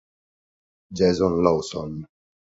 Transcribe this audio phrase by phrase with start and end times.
[0.97, 1.91] Jason Lawson